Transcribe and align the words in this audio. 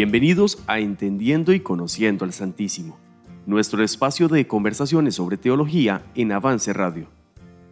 Bienvenidos 0.00 0.62
a 0.68 0.78
Entendiendo 0.78 1.52
y 1.52 1.58
Conociendo 1.58 2.24
al 2.24 2.32
Santísimo, 2.32 2.96
nuestro 3.46 3.82
espacio 3.82 4.28
de 4.28 4.46
conversaciones 4.46 5.16
sobre 5.16 5.38
teología 5.38 6.04
en 6.14 6.30
Avance 6.30 6.72
Radio. 6.72 7.08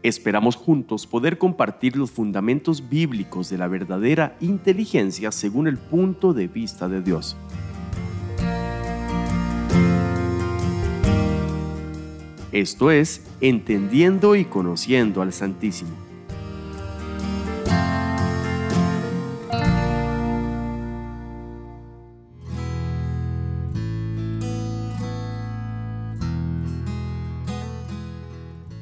Esperamos 0.02 0.56
juntos 0.56 1.06
poder 1.06 1.38
compartir 1.38 1.94
los 1.94 2.10
fundamentos 2.10 2.88
bíblicos 2.88 3.48
de 3.48 3.58
la 3.58 3.68
verdadera 3.68 4.36
inteligencia 4.40 5.30
según 5.30 5.68
el 5.68 5.76
punto 5.76 6.34
de 6.34 6.48
vista 6.48 6.88
de 6.88 7.00
Dios. 7.00 7.36
Esto 12.50 12.90
es 12.90 13.24
Entendiendo 13.40 14.34
y 14.34 14.46
Conociendo 14.46 15.22
al 15.22 15.32
Santísimo. 15.32 16.06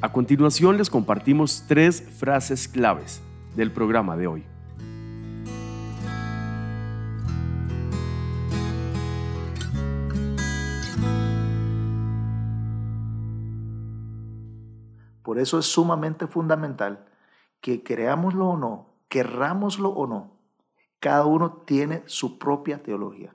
A 0.04 0.12
continuación 0.12 0.76
les 0.76 0.90
compartimos 0.90 1.64
tres 1.66 2.02
frases 2.02 2.68
claves 2.68 3.22
del 3.56 3.72
programa 3.72 4.18
de 4.18 4.26
hoy. 4.26 4.44
Por 15.22 15.38
eso 15.38 15.58
es 15.58 15.64
sumamente 15.64 16.26
fundamental 16.26 17.06
que 17.62 17.82
creámoslo 17.82 18.48
o 18.48 18.58
no, 18.58 18.90
querrámoslo 19.08 19.88
o 19.88 20.06
no, 20.06 20.32
cada 21.00 21.24
uno 21.24 21.62
tiene 21.64 22.02
su 22.04 22.38
propia 22.38 22.82
teología 22.82 23.34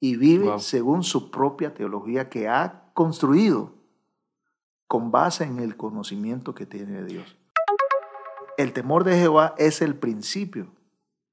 y 0.00 0.16
vive 0.16 0.58
según 0.58 1.04
su 1.04 1.30
propia 1.30 1.72
teología 1.72 2.28
que 2.28 2.48
ha 2.48 2.90
construido 2.94 3.83
con 4.94 5.10
base 5.10 5.42
en 5.42 5.58
el 5.58 5.76
conocimiento 5.76 6.54
que 6.54 6.66
tiene 6.66 7.02
Dios. 7.02 7.36
El 8.56 8.72
temor 8.72 9.02
de 9.02 9.18
Jehová 9.18 9.56
es 9.58 9.82
el 9.82 9.96
principio 9.96 10.68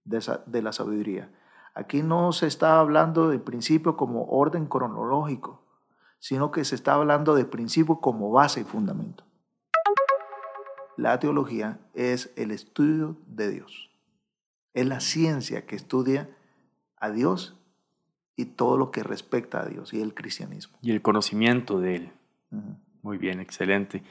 de, 0.03 0.63
la 0.63 0.73
sabiduría. 0.73 1.31
Aquí 1.75 2.01
no 2.01 2.31
se 2.31 2.47
está 2.47 2.79
hablando 2.79 3.29
de 3.29 3.37
principio 3.37 3.97
como 3.97 4.25
orden 4.25 4.65
cronológico, 4.65 5.61
sino 6.17 6.49
que 6.49 6.65
se 6.65 6.73
está 6.73 6.95
hablando 6.95 7.35
de 7.35 7.45
principio 7.45 7.99
como 7.99 8.31
base 8.31 8.61
y 8.61 8.63
fundamento. 8.63 9.25
La 10.97 11.19
teología 11.19 11.77
es 11.93 12.33
el 12.37 12.49
estudio 12.49 13.15
de 13.27 13.51
Dios. 13.51 13.91
Es 14.73 14.87
la 14.87 15.01
ciencia 15.01 15.67
que 15.67 15.75
estudia 15.75 16.35
a 16.97 17.11
Dios 17.11 17.55
y 18.35 18.45
todo 18.45 18.75
lo 18.75 18.89
que 18.89 19.03
respecta 19.03 19.61
a 19.61 19.67
Dios 19.67 19.93
y 19.93 20.01
el 20.01 20.15
cristianismo. 20.15 20.79
Y 20.81 20.93
el 20.93 21.03
conocimiento 21.03 21.79
de 21.79 21.95
Él. 21.97 22.11
Muy 23.03 23.17
bien, 23.17 23.39
excelente. 23.39 24.03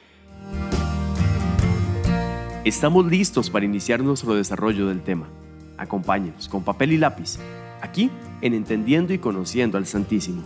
Estamos 2.64 3.06
listos 3.06 3.48
para 3.48 3.64
iniciar 3.64 4.02
nuestro 4.02 4.34
desarrollo 4.34 4.88
del 4.88 5.02
tema. 5.02 5.28
Acompáñenos 5.78 6.48
con 6.48 6.64
papel 6.64 6.92
y 6.92 6.96
lápiz, 6.98 7.38
aquí 7.80 8.10
en 8.42 8.52
Entendiendo 8.52 9.14
y 9.14 9.18
Conociendo 9.18 9.78
al 9.78 9.86
Santísimo. 9.86 10.42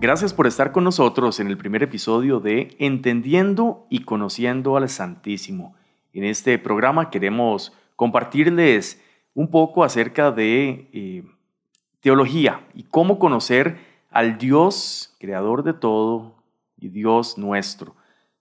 Gracias 0.00 0.32
por 0.32 0.46
estar 0.46 0.70
con 0.70 0.84
nosotros 0.84 1.40
en 1.40 1.48
el 1.48 1.56
primer 1.56 1.82
episodio 1.82 2.38
de 2.38 2.76
Entendiendo 2.78 3.86
y 3.90 4.04
Conociendo 4.04 4.76
al 4.76 4.88
Santísimo. 4.88 5.74
En 6.12 6.22
este 6.22 6.58
programa 6.58 7.10
queremos 7.10 7.72
compartirles 7.96 9.02
un 9.34 9.50
poco 9.50 9.82
acerca 9.82 10.30
de 10.30 10.88
eh, 10.92 11.24
teología 12.00 12.66
y 12.74 12.84
cómo 12.84 13.18
conocer 13.18 13.78
al 14.10 14.38
Dios 14.38 15.14
creador 15.18 15.62
de 15.62 15.74
todo 15.74 16.34
y 16.78 16.88
Dios 16.88 17.38
nuestro. 17.38 17.94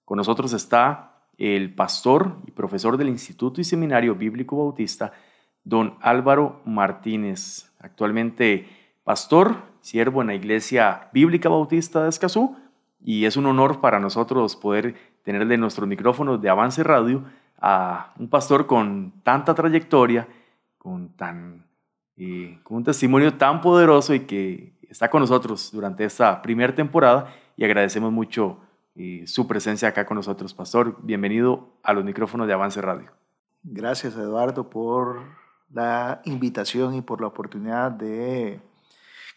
Con 0.05 0.17
nosotros 0.17 0.53
está 0.53 1.13
el 1.37 1.73
pastor 1.73 2.37
y 2.45 2.51
profesor 2.51 2.97
del 2.97 3.09
Instituto 3.09 3.61
y 3.61 3.63
Seminario 3.63 4.15
Bíblico 4.15 4.57
Bautista, 4.57 5.11
don 5.63 5.95
Álvaro 6.01 6.61
Martínez, 6.65 7.71
actualmente 7.79 8.67
pastor, 9.03 9.57
siervo 9.81 10.21
en 10.21 10.27
la 10.27 10.35
Iglesia 10.35 11.09
Bíblica 11.13 11.49
Bautista 11.49 12.03
de 12.03 12.09
Escazú, 12.09 12.55
y 13.03 13.25
es 13.25 13.37
un 13.37 13.45
honor 13.45 13.79
para 13.79 13.99
nosotros 13.99 14.55
poder 14.55 14.95
tenerle 15.23 15.57
nuestros 15.57 15.87
micrófonos 15.87 16.41
de 16.41 16.49
Avance 16.49 16.83
Radio 16.83 17.23
a 17.59 18.13
un 18.17 18.29
pastor 18.29 18.65
con 18.65 19.13
tanta 19.23 19.53
trayectoria, 19.53 20.27
con 20.77 21.09
tan 21.09 21.66
con 22.63 22.77
un 22.77 22.83
testimonio 22.83 23.35
tan 23.35 23.61
poderoso 23.61 24.13
y 24.13 24.21
que 24.21 24.73
está 24.89 25.09
con 25.09 25.21
nosotros 25.21 25.71
durante 25.71 26.03
esta 26.03 26.41
primera 26.41 26.73
temporada 26.73 27.33
y 27.55 27.63
agradecemos 27.63 28.11
mucho 28.11 28.57
eh, 28.95 29.23
su 29.27 29.47
presencia 29.47 29.89
acá 29.89 30.05
con 30.05 30.15
nosotros. 30.15 30.53
Pastor, 30.53 30.97
bienvenido 31.03 31.77
a 31.83 31.93
los 31.93 32.03
micrófonos 32.03 32.47
de 32.47 32.53
Avance 32.53 32.81
Radio. 32.81 33.11
Gracias 33.61 34.15
Eduardo 34.15 34.67
por 34.67 35.21
la 35.71 36.21
invitación 36.25 36.95
y 36.95 37.01
por 37.01 37.21
la 37.21 37.27
oportunidad 37.27 37.91
de 37.91 38.61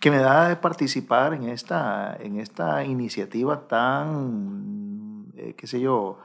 que 0.00 0.10
me 0.10 0.18
da 0.18 0.48
de 0.48 0.56
participar 0.56 1.34
en 1.34 1.50
esta, 1.50 2.16
en 2.18 2.40
esta 2.40 2.82
iniciativa 2.84 3.68
tan, 3.68 5.26
eh, 5.36 5.54
qué 5.54 5.66
sé 5.66 5.80
yo, 5.80 6.18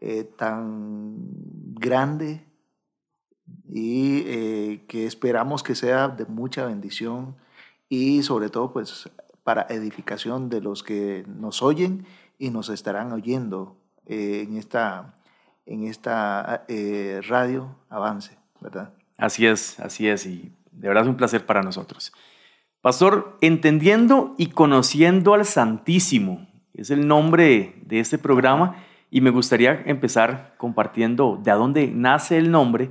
eh, 0.00 0.24
tan 0.24 1.16
grande 1.74 2.48
y 3.68 4.22
eh, 4.26 4.84
que 4.88 5.06
esperamos 5.06 5.62
que 5.62 5.74
sea 5.74 6.08
de 6.08 6.24
mucha 6.24 6.66
bendición 6.66 7.36
y 7.88 8.22
sobre 8.22 8.48
todo 8.48 8.72
pues 8.72 9.10
para 9.44 9.66
edificación 9.70 10.48
de 10.48 10.60
los 10.60 10.82
que 10.82 11.24
nos 11.26 11.62
oyen 11.62 12.06
y 12.38 12.50
nos 12.50 12.68
estarán 12.68 13.12
oyendo 13.12 13.76
eh, 14.06 14.44
en 14.46 14.56
esta, 14.56 15.14
en 15.66 15.84
esta 15.84 16.64
eh, 16.68 17.20
radio 17.28 17.76
Avance, 17.88 18.36
¿verdad? 18.60 18.92
Así 19.16 19.46
es, 19.46 19.80
así 19.80 20.08
es 20.08 20.26
y 20.26 20.52
de 20.70 20.88
verdad 20.88 21.04
es 21.04 21.10
un 21.10 21.16
placer 21.16 21.44
para 21.44 21.62
nosotros. 21.62 22.12
Pastor, 22.80 23.36
entendiendo 23.40 24.34
y 24.38 24.48
conociendo 24.48 25.34
al 25.34 25.44
Santísimo, 25.44 26.46
es 26.74 26.90
el 26.90 27.08
nombre 27.08 27.74
de 27.84 28.00
este 28.00 28.18
programa 28.18 28.76
y 29.10 29.20
me 29.20 29.30
gustaría 29.30 29.82
empezar 29.86 30.54
compartiendo 30.58 31.40
de 31.42 31.50
dónde 31.52 31.88
nace 31.88 32.38
el 32.38 32.50
nombre 32.50 32.90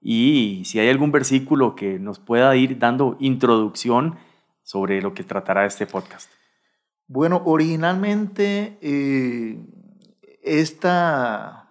y 0.00 0.62
si 0.64 0.78
hay 0.78 0.88
algún 0.88 1.12
versículo 1.12 1.74
que 1.74 1.98
nos 1.98 2.18
pueda 2.18 2.54
ir 2.56 2.78
dando 2.78 3.16
introducción 3.20 4.16
sobre 4.62 5.00
lo 5.02 5.14
que 5.14 5.24
tratará 5.24 5.66
este 5.66 5.86
podcast. 5.86 6.30
Bueno, 7.06 7.42
originalmente 7.46 8.78
eh, 8.82 9.58
esta, 10.42 11.70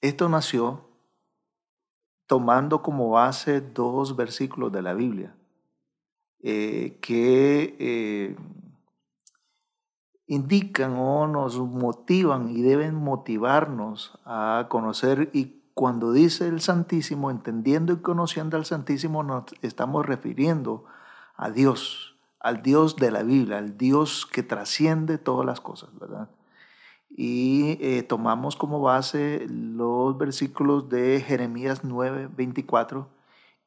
esto 0.00 0.28
nació 0.28 0.86
tomando 2.26 2.82
como 2.82 3.10
base 3.10 3.60
dos 3.60 4.16
versículos 4.16 4.70
de 4.70 4.82
la 4.82 4.94
Biblia 4.94 5.34
eh, 6.42 6.98
que 7.00 7.76
eh, 7.78 8.36
indican 10.26 10.94
o 10.96 11.26
nos 11.26 11.58
motivan 11.58 12.50
y 12.50 12.62
deben 12.62 12.94
motivarnos 12.94 14.18
a 14.24 14.66
conocer 14.70 15.30
y 15.32 15.59
cuando 15.80 16.12
dice 16.12 16.46
el 16.46 16.60
Santísimo, 16.60 17.30
entendiendo 17.30 17.94
y 17.94 17.96
conociendo 18.00 18.58
al 18.58 18.66
Santísimo, 18.66 19.22
nos 19.22 19.44
estamos 19.62 20.04
refiriendo 20.04 20.84
a 21.38 21.48
Dios, 21.48 22.16
al 22.38 22.60
Dios 22.60 22.96
de 22.96 23.10
la 23.10 23.22
Biblia, 23.22 23.56
al 23.56 23.78
Dios 23.78 24.26
que 24.30 24.42
trasciende 24.42 25.16
todas 25.16 25.46
las 25.46 25.62
cosas, 25.62 25.88
¿verdad? 25.98 26.28
Y 27.08 27.78
eh, 27.80 28.02
tomamos 28.02 28.56
como 28.56 28.82
base 28.82 29.46
los 29.48 30.18
versículos 30.18 30.90
de 30.90 31.22
Jeremías 31.26 31.82
9, 31.82 32.28
24 32.36 33.08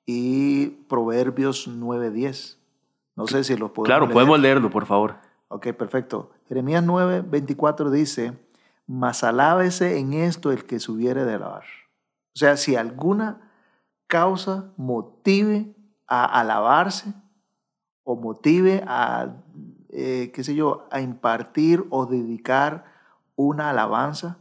y 0.05 0.67
Proverbios 0.67 1.67
9, 1.67 2.11
10. 2.11 2.59
No 3.15 3.25
sé 3.25 3.43
si 3.43 3.57
lo 3.57 3.73
podemos 3.73 3.87
Claro, 3.87 4.13
podemos 4.13 4.39
leerlo, 4.39 4.69
por 4.69 4.85
favor. 4.85 5.15
Ok, 5.47 5.69
perfecto. 5.69 6.29
Jeremías 6.47 6.83
9, 6.83 7.23
24 7.27 7.89
dice, 7.89 8.37
mas 8.85 9.23
alábese 9.23 9.97
en 9.97 10.13
esto 10.13 10.51
el 10.51 10.65
que 10.65 10.79
subiere 10.79 11.25
de 11.25 11.33
alabar. 11.33 11.63
O 12.35 12.39
sea, 12.39 12.57
si 12.57 12.75
alguna 12.75 13.51
causa 14.07 14.71
motive 14.77 15.75
a 16.07 16.25
alabarse 16.25 17.13
o 18.03 18.15
motive 18.15 18.83
a, 18.87 19.35
eh, 19.89 20.31
qué 20.33 20.43
sé 20.43 20.55
yo, 20.55 20.87
a 20.91 21.01
impartir 21.01 21.85
o 21.89 22.05
dedicar 22.05 22.85
una 23.35 23.69
alabanza, 23.69 24.37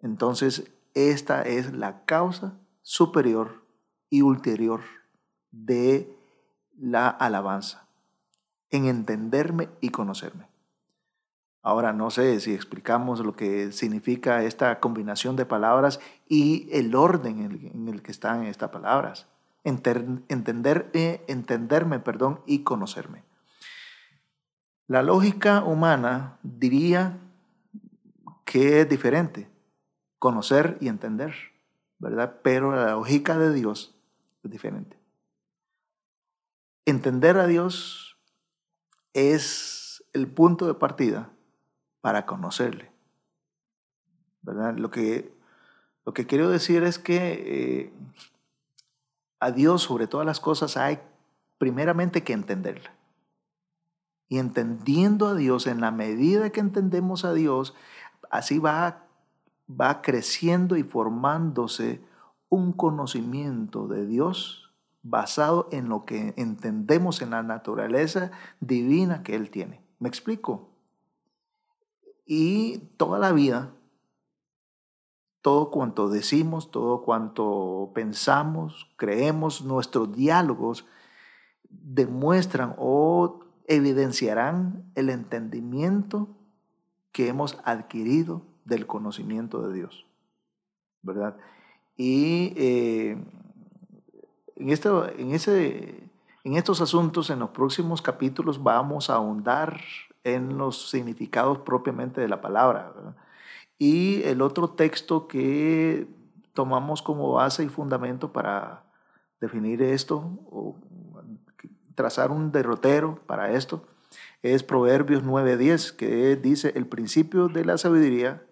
entonces 0.00 0.70
esta 0.94 1.42
es 1.42 1.72
la 1.72 2.04
causa 2.04 2.58
superior 2.82 3.64
y 4.10 4.22
ulterior 4.22 4.82
de 5.50 6.14
la 6.78 7.08
alabanza, 7.08 7.86
en 8.70 8.86
entenderme 8.86 9.68
y 9.80 9.90
conocerme. 9.90 10.55
Ahora 11.66 11.92
no 11.92 12.12
sé 12.12 12.38
si 12.38 12.54
explicamos 12.54 13.18
lo 13.18 13.34
que 13.34 13.72
significa 13.72 14.44
esta 14.44 14.78
combinación 14.78 15.34
de 15.34 15.46
palabras 15.46 15.98
y 16.28 16.68
el 16.70 16.94
orden 16.94 17.40
en 17.40 17.88
el, 17.88 18.02
que 18.02 18.12
están 18.12 18.44
estas 18.44 18.70
palabras. 18.70 19.26
entender, 19.64 20.88
eh, 20.92 21.24
entenderme 21.26 21.98
perdón, 21.98 22.40
y 22.46 22.60
conocerme. 22.60 23.24
La 24.86 25.02
lógica 25.02 25.64
humana 25.64 26.38
diría 26.44 27.18
que 28.44 28.82
es 28.82 28.88
diferente, 28.88 29.50
conocer 30.20 30.78
y 30.80 30.86
entender, 30.86 31.34
¿verdad? 31.98 32.36
Pero 32.44 32.76
la 32.76 32.92
lógica 32.92 33.36
de 33.40 33.52
Dios 33.52 33.92
es 34.44 34.52
diferente. 34.52 34.96
Entender 36.84 37.36
a 37.38 37.48
Dios 37.48 38.16
es 39.14 40.04
el 40.12 40.28
punto 40.28 40.68
de 40.68 40.74
partida 40.74 41.32
para 42.06 42.24
conocerle. 42.24 42.88
¿verdad? 44.42 44.76
Lo, 44.76 44.92
que, 44.92 45.34
lo 46.04 46.14
que 46.14 46.24
quiero 46.24 46.48
decir 46.48 46.84
es 46.84 47.00
que 47.00 47.16
eh, 47.18 47.92
a 49.40 49.50
Dios 49.50 49.82
sobre 49.82 50.06
todas 50.06 50.24
las 50.24 50.38
cosas 50.38 50.76
hay 50.76 51.00
primeramente 51.58 52.22
que 52.22 52.32
entenderle. 52.32 52.90
Y 54.28 54.38
entendiendo 54.38 55.26
a 55.26 55.34
Dios, 55.34 55.66
en 55.66 55.80
la 55.80 55.90
medida 55.90 56.50
que 56.50 56.60
entendemos 56.60 57.24
a 57.24 57.32
Dios, 57.32 57.74
así 58.30 58.60
va, 58.60 59.08
va 59.68 60.00
creciendo 60.00 60.76
y 60.76 60.84
formándose 60.84 62.00
un 62.48 62.72
conocimiento 62.72 63.88
de 63.88 64.06
Dios 64.06 64.70
basado 65.02 65.68
en 65.72 65.88
lo 65.88 66.04
que 66.04 66.34
entendemos 66.36 67.20
en 67.20 67.30
la 67.30 67.42
naturaleza 67.42 68.30
divina 68.60 69.24
que 69.24 69.34
Él 69.34 69.50
tiene. 69.50 69.82
¿Me 69.98 70.08
explico? 70.08 70.75
Y 72.26 72.78
toda 72.96 73.20
la 73.20 73.32
vida, 73.32 73.72
todo 75.40 75.70
cuanto 75.70 76.08
decimos, 76.08 76.72
todo 76.72 77.02
cuanto 77.02 77.92
pensamos, 77.94 78.90
creemos, 78.96 79.62
nuestros 79.62 80.12
diálogos 80.12 80.84
demuestran 81.70 82.74
o 82.78 83.44
evidenciarán 83.68 84.90
el 84.96 85.08
entendimiento 85.08 86.28
que 87.12 87.28
hemos 87.28 87.58
adquirido 87.64 88.42
del 88.64 88.88
conocimiento 88.88 89.62
de 89.62 89.74
Dios. 89.74 90.04
¿Verdad? 91.02 91.36
Y 91.96 92.52
eh, 92.56 93.24
en, 94.56 94.70
esto, 94.70 95.08
en, 95.08 95.32
ese, 95.32 96.10
en 96.42 96.54
estos 96.56 96.80
asuntos, 96.80 97.30
en 97.30 97.38
los 97.38 97.50
próximos 97.50 98.02
capítulos, 98.02 98.60
vamos 98.60 99.08
a 99.08 99.14
ahondar 99.14 99.80
en 100.26 100.58
los 100.58 100.90
significados 100.90 101.58
propiamente 101.58 102.20
de 102.20 102.28
la 102.28 102.40
palabra. 102.40 102.92
Y 103.78 104.24
el 104.24 104.42
otro 104.42 104.70
texto 104.70 105.28
que 105.28 106.08
tomamos 106.52 107.00
como 107.00 107.32
base 107.32 107.62
y 107.62 107.68
fundamento 107.68 108.32
para 108.32 108.82
definir 109.40 109.80
esto, 109.82 110.16
o 110.50 110.74
trazar 111.94 112.32
un 112.32 112.50
derrotero 112.50 113.20
para 113.26 113.52
esto, 113.52 113.86
es 114.42 114.64
Proverbios 114.64 115.22
9:10, 115.22 115.92
que 115.94 116.34
dice, 116.34 116.72
el 116.74 116.86
principio 116.86 117.46
de 117.46 117.64
la 117.64 117.78
sabiduría 117.78 118.42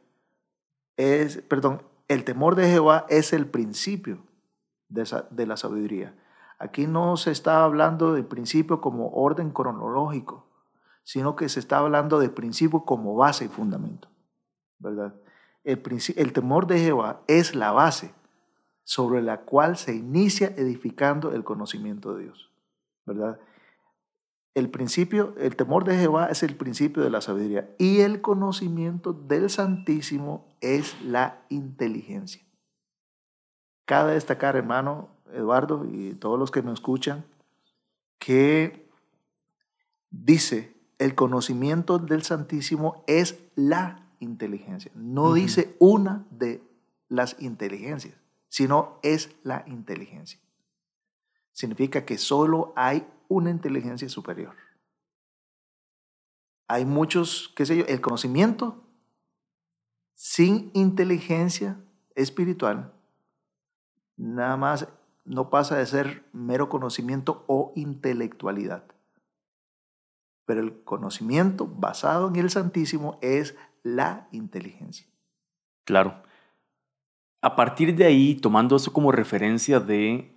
es, 0.96 1.42
perdón, 1.42 1.82
el 2.06 2.22
temor 2.22 2.54
de 2.54 2.68
Jehová 2.68 3.04
es 3.08 3.32
el 3.32 3.46
principio 3.46 4.18
de, 4.88 5.04
de 5.30 5.46
la 5.46 5.56
sabiduría. 5.56 6.14
Aquí 6.60 6.86
no 6.86 7.16
se 7.16 7.32
está 7.32 7.64
hablando 7.64 8.14
del 8.14 8.26
principio 8.26 8.80
como 8.80 9.08
orden 9.08 9.50
cronológico, 9.50 10.46
sino 11.04 11.36
que 11.36 11.48
se 11.48 11.60
está 11.60 11.78
hablando 11.78 12.18
de 12.18 12.30
principio 12.30 12.84
como 12.84 13.14
base 13.14 13.44
y 13.44 13.48
fundamento, 13.48 14.08
¿verdad? 14.78 15.14
El, 15.62 15.80
el 16.16 16.32
temor 16.32 16.66
de 16.66 16.80
Jehová 16.80 17.22
es 17.28 17.54
la 17.54 17.70
base 17.70 18.12
sobre 18.82 19.22
la 19.22 19.42
cual 19.42 19.76
se 19.76 19.94
inicia 19.94 20.48
edificando 20.56 21.32
el 21.32 21.44
conocimiento 21.44 22.14
de 22.14 22.24
Dios, 22.24 22.50
¿verdad? 23.06 23.38
El 24.54 24.70
principio, 24.70 25.34
el 25.38 25.56
temor 25.56 25.84
de 25.84 25.96
Jehová 25.96 26.26
es 26.26 26.42
el 26.42 26.56
principio 26.56 27.02
de 27.02 27.10
la 27.10 27.20
sabiduría 27.20 27.74
y 27.78 28.00
el 28.00 28.20
conocimiento 28.20 29.12
del 29.12 29.50
Santísimo 29.50 30.48
es 30.60 31.00
la 31.02 31.44
inteligencia. 31.48 32.42
Cabe 33.84 34.14
destacar, 34.14 34.56
hermano 34.56 35.08
Eduardo 35.32 35.84
y 35.84 36.14
todos 36.14 36.38
los 36.38 36.50
que 36.50 36.62
me 36.62 36.72
escuchan, 36.72 37.26
que 38.18 38.88
dice 40.10 40.73
el 40.98 41.14
conocimiento 41.14 41.98
del 41.98 42.22
Santísimo 42.22 43.04
es 43.06 43.38
la 43.54 44.08
inteligencia. 44.20 44.90
No 44.94 45.34
dice 45.34 45.76
una 45.78 46.26
de 46.30 46.62
las 47.08 47.36
inteligencias, 47.40 48.14
sino 48.48 48.98
es 49.02 49.34
la 49.42 49.64
inteligencia. 49.66 50.40
Significa 51.52 52.04
que 52.04 52.18
solo 52.18 52.72
hay 52.76 53.06
una 53.28 53.50
inteligencia 53.50 54.08
superior. 54.08 54.54
Hay 56.66 56.84
muchos, 56.84 57.52
qué 57.54 57.66
sé 57.66 57.76
yo, 57.76 57.84
el 57.86 58.00
conocimiento 58.00 58.82
sin 60.14 60.70
inteligencia 60.74 61.78
espiritual 62.14 62.94
nada 64.16 64.56
más 64.56 64.88
no 65.24 65.50
pasa 65.50 65.76
de 65.76 65.86
ser 65.86 66.24
mero 66.32 66.68
conocimiento 66.68 67.44
o 67.46 67.72
intelectualidad. 67.74 68.84
Pero 70.46 70.60
el 70.60 70.82
conocimiento 70.82 71.66
basado 71.66 72.28
en 72.28 72.36
el 72.36 72.50
Santísimo 72.50 73.18
es 73.22 73.56
la 73.82 74.28
inteligencia. 74.32 75.06
Claro. 75.84 76.22
A 77.40 77.56
partir 77.56 77.94
de 77.94 78.06
ahí, 78.06 78.34
tomando 78.34 78.76
eso 78.76 78.92
como 78.92 79.12
referencia 79.12 79.78
de 79.78 80.32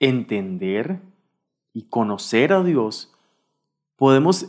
entender 0.00 1.00
y 1.74 1.82
conocer 1.82 2.52
a 2.52 2.62
Dios, 2.62 3.12
podemos 3.96 4.46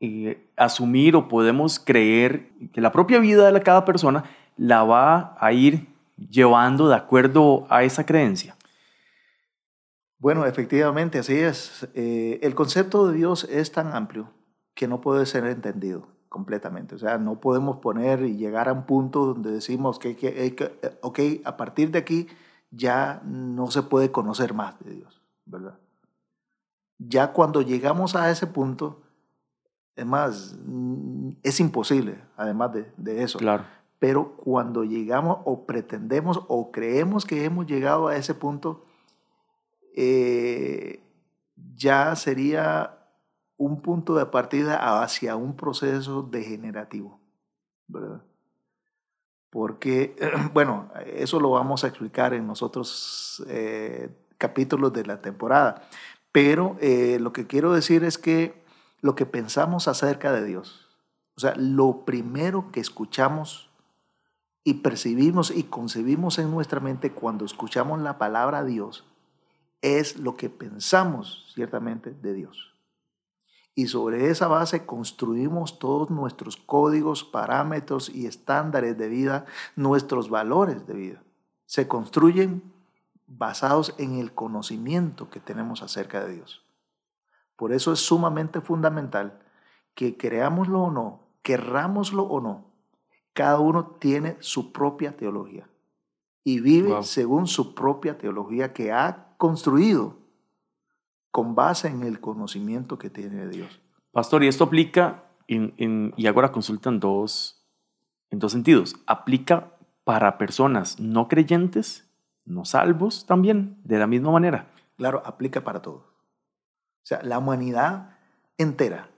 eh, 0.00 0.44
asumir 0.56 1.14
o 1.16 1.28
podemos 1.28 1.78
creer 1.78 2.50
que 2.72 2.80
la 2.80 2.92
propia 2.92 3.18
vida 3.18 3.50
de 3.50 3.62
cada 3.62 3.84
persona 3.84 4.24
la 4.56 4.84
va 4.84 5.36
a 5.38 5.52
ir 5.52 5.86
llevando 6.30 6.88
de 6.88 6.96
acuerdo 6.96 7.66
a 7.68 7.82
esa 7.82 8.04
creencia. 8.04 8.55
Bueno, 10.18 10.46
efectivamente, 10.46 11.18
así 11.18 11.38
es. 11.38 11.88
Eh, 11.94 12.38
el 12.42 12.54
concepto 12.54 13.06
de 13.06 13.16
Dios 13.16 13.44
es 13.44 13.72
tan 13.72 13.94
amplio 13.94 14.30
que 14.74 14.88
no 14.88 15.00
puede 15.00 15.26
ser 15.26 15.44
entendido 15.46 16.08
completamente. 16.28 16.94
O 16.94 16.98
sea, 16.98 17.18
no 17.18 17.40
podemos 17.40 17.78
poner 17.78 18.22
y 18.22 18.36
llegar 18.36 18.68
a 18.68 18.72
un 18.72 18.84
punto 18.84 19.26
donde 19.26 19.50
decimos 19.52 19.98
que, 19.98 20.16
que, 20.16 20.54
que, 20.54 20.78
ok, 21.02 21.20
a 21.44 21.56
partir 21.56 21.90
de 21.90 21.98
aquí 21.98 22.28
ya 22.70 23.22
no 23.24 23.70
se 23.70 23.82
puede 23.82 24.10
conocer 24.10 24.54
más 24.54 24.78
de 24.80 24.94
Dios, 24.94 25.22
¿verdad? 25.44 25.78
Ya 26.98 27.32
cuando 27.32 27.62
llegamos 27.62 28.16
a 28.16 28.30
ese 28.30 28.46
punto, 28.46 29.02
es 29.96 30.06
más, 30.06 30.56
mm, 30.64 31.30
es 31.42 31.60
imposible, 31.60 32.18
además 32.36 32.72
de, 32.72 32.90
de 32.96 33.22
eso. 33.22 33.38
Claro. 33.38 33.64
Pero 33.98 34.36
cuando 34.36 34.84
llegamos 34.84 35.38
o 35.44 35.64
pretendemos 35.66 36.40
o 36.48 36.70
creemos 36.70 37.24
que 37.24 37.44
hemos 37.44 37.66
llegado 37.66 38.08
a 38.08 38.16
ese 38.16 38.34
punto, 38.34 38.85
eh, 39.96 41.00
ya 41.74 42.14
sería 42.14 42.98
un 43.56 43.80
punto 43.80 44.14
de 44.14 44.26
partida 44.26 45.02
hacia 45.02 45.36
un 45.36 45.56
proceso 45.56 46.22
degenerativo, 46.22 47.18
¿verdad? 47.88 48.22
Porque, 49.50 50.14
bueno, 50.52 50.90
eso 51.06 51.40
lo 51.40 51.50
vamos 51.50 51.82
a 51.82 51.88
explicar 51.88 52.34
en 52.34 52.46
los 52.46 52.62
otros 52.62 53.42
eh, 53.48 54.10
capítulos 54.36 54.92
de 54.92 55.06
la 55.06 55.22
temporada, 55.22 55.88
pero 56.30 56.76
eh, 56.80 57.18
lo 57.18 57.32
que 57.32 57.46
quiero 57.46 57.72
decir 57.72 58.04
es 58.04 58.18
que 58.18 58.62
lo 59.00 59.14
que 59.14 59.24
pensamos 59.24 59.88
acerca 59.88 60.30
de 60.32 60.44
Dios, 60.44 60.88
o 61.36 61.40
sea, 61.40 61.54
lo 61.56 62.04
primero 62.04 62.70
que 62.70 62.80
escuchamos 62.80 63.70
y 64.62 64.74
percibimos 64.74 65.50
y 65.50 65.62
concebimos 65.62 66.38
en 66.38 66.50
nuestra 66.50 66.80
mente 66.80 67.12
cuando 67.12 67.46
escuchamos 67.46 68.00
la 68.00 68.18
palabra 68.18 68.64
Dios, 68.64 69.04
es 69.86 70.18
lo 70.18 70.36
que 70.36 70.50
pensamos 70.50 71.52
ciertamente 71.54 72.10
de 72.10 72.34
Dios. 72.34 72.74
Y 73.74 73.86
sobre 73.86 74.30
esa 74.30 74.48
base 74.48 74.84
construimos 74.84 75.78
todos 75.78 76.10
nuestros 76.10 76.56
códigos, 76.56 77.22
parámetros 77.22 78.08
y 78.08 78.26
estándares 78.26 78.98
de 78.98 79.08
vida, 79.08 79.44
nuestros 79.76 80.28
valores 80.28 80.86
de 80.86 80.94
vida. 80.94 81.22
Se 81.66 81.86
construyen 81.86 82.62
basados 83.26 83.94
en 83.98 84.16
el 84.16 84.32
conocimiento 84.32 85.30
que 85.30 85.40
tenemos 85.40 85.82
acerca 85.82 86.24
de 86.24 86.34
Dios. 86.34 86.64
Por 87.54 87.72
eso 87.72 87.92
es 87.92 88.00
sumamente 88.00 88.60
fundamental 88.60 89.38
que 89.94 90.16
creámoslo 90.16 90.82
o 90.82 90.90
no, 90.90 91.20
querrámoslo 91.42 92.24
o 92.24 92.40
no, 92.40 92.64
cada 93.32 93.60
uno 93.60 93.86
tiene 94.00 94.36
su 94.40 94.72
propia 94.72 95.16
teología 95.16 95.68
y 96.42 96.60
vive 96.60 97.02
según 97.02 97.46
su 97.46 97.74
propia 97.74 98.16
teología 98.16 98.72
que 98.72 98.92
ha 98.92 99.25
construido 99.36 100.18
con 101.30 101.54
base 101.54 101.88
en 101.88 102.02
el 102.02 102.20
conocimiento 102.20 102.98
que 102.98 103.10
tiene 103.10 103.46
de 103.46 103.48
Dios. 103.50 103.80
Pastor, 104.12 104.42
y 104.42 104.48
esto 104.48 104.64
aplica 104.64 105.24
y 105.46 106.26
hago 106.26 106.42
la 106.42 106.52
consulta 106.52 106.88
en 106.88 107.00
dos, 107.00 107.66
en 108.30 108.38
dos 108.38 108.52
sentidos. 108.52 108.96
¿Aplica 109.06 109.76
para 110.04 110.38
personas 110.38 110.98
no 110.98 111.28
creyentes, 111.28 112.08
no 112.44 112.64
salvos 112.64 113.26
también, 113.26 113.80
de 113.84 113.98
la 113.98 114.06
misma 114.06 114.30
manera? 114.30 114.72
Claro, 114.96 115.22
aplica 115.24 115.62
para 115.62 115.82
todos. 115.82 116.02
O 116.02 117.08
sea, 117.08 117.22
la 117.22 117.38
humanidad 117.38 118.18
entera, 118.56 119.10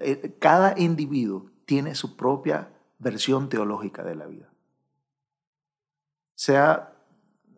eh, 0.00 0.36
cada 0.40 0.78
individuo 0.78 1.50
tiene 1.64 1.94
su 1.94 2.16
propia 2.16 2.68
versión 2.98 3.48
teológica 3.48 4.02
de 4.02 4.14
la 4.16 4.26
vida. 4.26 4.50
Sea 6.34 6.92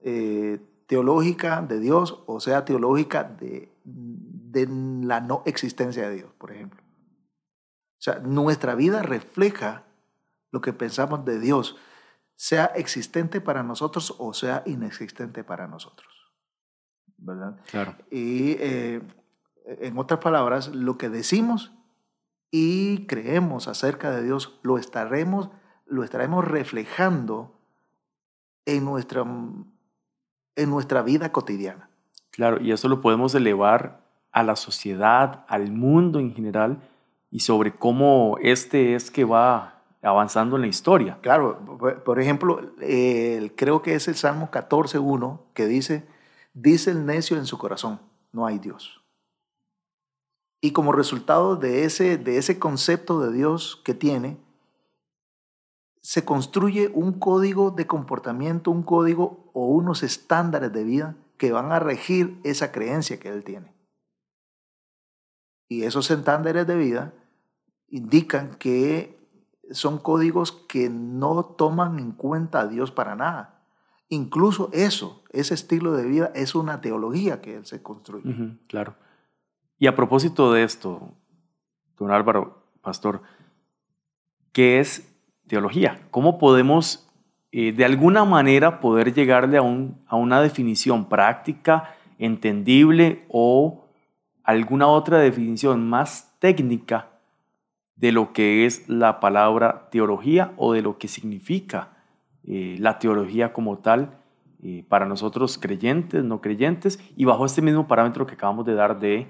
eh, 0.02 0.60
teológica 0.92 1.62
de 1.62 1.80
Dios 1.80 2.22
o 2.26 2.38
sea 2.38 2.66
teológica 2.66 3.24
de, 3.24 3.72
de 3.82 4.68
la 5.06 5.22
no 5.22 5.42
existencia 5.46 6.06
de 6.06 6.16
Dios, 6.16 6.34
por 6.36 6.52
ejemplo. 6.52 6.82
O 6.82 8.02
sea, 8.02 8.18
nuestra 8.18 8.74
vida 8.74 9.00
refleja 9.00 9.84
lo 10.50 10.60
que 10.60 10.74
pensamos 10.74 11.24
de 11.24 11.40
Dios, 11.40 11.78
sea 12.36 12.66
existente 12.66 13.40
para 13.40 13.62
nosotros 13.62 14.14
o 14.18 14.34
sea 14.34 14.64
inexistente 14.66 15.44
para 15.44 15.66
nosotros. 15.66 16.12
¿Verdad? 17.16 17.58
Claro. 17.70 17.96
Y 18.10 18.56
eh, 18.60 19.00
en 19.64 19.96
otras 19.96 20.20
palabras, 20.20 20.74
lo 20.74 20.98
que 20.98 21.08
decimos 21.08 21.72
y 22.50 23.06
creemos 23.06 23.66
acerca 23.66 24.10
de 24.10 24.24
Dios 24.24 24.60
lo 24.62 24.76
estaremos, 24.76 25.48
lo 25.86 26.04
estaremos 26.04 26.46
reflejando 26.46 27.58
en 28.66 28.84
nuestra, 28.84 29.24
en 30.56 30.70
nuestra 30.70 31.02
vida 31.02 31.32
cotidiana. 31.32 31.88
Claro, 32.30 32.60
y 32.60 32.72
eso 32.72 32.88
lo 32.88 33.00
podemos 33.00 33.34
elevar 33.34 34.02
a 34.32 34.42
la 34.42 34.56
sociedad, 34.56 35.44
al 35.48 35.70
mundo 35.72 36.18
en 36.18 36.34
general, 36.34 36.80
y 37.30 37.40
sobre 37.40 37.74
cómo 37.74 38.36
este 38.40 38.94
es 38.94 39.10
que 39.10 39.24
va 39.24 39.82
avanzando 40.02 40.56
en 40.56 40.62
la 40.62 40.68
historia. 40.68 41.18
Claro, 41.20 41.78
por 42.04 42.20
ejemplo, 42.20 42.72
creo 43.56 43.82
que 43.82 43.94
es 43.94 44.08
el 44.08 44.16
Salmo 44.16 44.50
14.1 44.50 45.40
que 45.54 45.66
dice, 45.66 46.06
dice 46.54 46.90
el 46.90 47.06
necio 47.06 47.36
en 47.36 47.46
su 47.46 47.56
corazón, 47.58 48.00
no 48.32 48.46
hay 48.46 48.58
Dios. 48.58 49.02
Y 50.60 50.72
como 50.72 50.92
resultado 50.92 51.56
de 51.56 51.84
ese, 51.84 52.18
de 52.18 52.38
ese 52.38 52.58
concepto 52.58 53.20
de 53.20 53.32
Dios 53.32 53.80
que 53.84 53.94
tiene, 53.94 54.38
se 56.02 56.24
construye 56.24 56.90
un 56.92 57.12
código 57.12 57.70
de 57.70 57.86
comportamiento, 57.86 58.72
un 58.72 58.82
código 58.82 59.50
o 59.54 59.66
unos 59.66 60.02
estándares 60.02 60.72
de 60.72 60.82
vida 60.82 61.16
que 61.38 61.52
van 61.52 61.70
a 61.70 61.78
regir 61.78 62.40
esa 62.42 62.72
creencia 62.72 63.20
que 63.20 63.28
él 63.28 63.44
tiene. 63.44 63.72
Y 65.68 65.84
esos 65.84 66.10
estándares 66.10 66.66
de 66.66 66.76
vida 66.76 67.14
indican 67.88 68.56
que 68.56 69.18
son 69.70 69.98
códigos 69.98 70.52
que 70.52 70.90
no 70.90 71.44
toman 71.44 71.98
en 71.98 72.12
cuenta 72.12 72.60
a 72.60 72.66
Dios 72.66 72.90
para 72.90 73.14
nada. 73.14 73.64
Incluso 74.08 74.70
eso, 74.72 75.22
ese 75.30 75.54
estilo 75.54 75.92
de 75.92 76.04
vida, 76.04 76.32
es 76.34 76.54
una 76.54 76.80
teología 76.80 77.40
que 77.40 77.56
él 77.56 77.64
se 77.64 77.80
construye. 77.80 78.58
claro. 78.66 78.96
Y 79.78 79.86
a 79.86 79.96
propósito 79.96 80.52
de 80.52 80.64
esto, 80.64 81.14
don 81.96 82.10
Álvaro, 82.10 82.66
pastor, 82.82 83.22
¿qué 84.52 84.78
es 84.80 85.11
teología? 85.52 86.00
¿Cómo 86.10 86.38
podemos 86.38 87.06
eh, 87.50 87.72
de 87.72 87.84
alguna 87.84 88.24
manera 88.24 88.80
poder 88.80 89.12
llegarle 89.12 89.58
a, 89.58 89.62
un, 89.62 90.00
a 90.06 90.16
una 90.16 90.40
definición 90.40 91.10
práctica, 91.10 91.94
entendible 92.18 93.26
o 93.28 93.84
alguna 94.44 94.86
otra 94.86 95.18
definición 95.18 95.86
más 95.86 96.34
técnica 96.38 97.10
de 97.96 98.12
lo 98.12 98.32
que 98.32 98.64
es 98.64 98.88
la 98.88 99.20
palabra 99.20 99.90
teología 99.90 100.54
o 100.56 100.72
de 100.72 100.80
lo 100.80 100.96
que 100.96 101.06
significa 101.06 101.98
eh, 102.44 102.76
la 102.78 102.98
teología 102.98 103.52
como 103.52 103.76
tal 103.76 104.22
eh, 104.62 104.86
para 104.88 105.04
nosotros 105.04 105.58
creyentes, 105.58 106.24
no 106.24 106.40
creyentes, 106.40 106.98
y 107.14 107.26
bajo 107.26 107.44
este 107.44 107.60
mismo 107.60 107.86
parámetro 107.86 108.26
que 108.26 108.36
acabamos 108.36 108.64
de 108.64 108.74
dar 108.74 109.00
de 109.00 109.26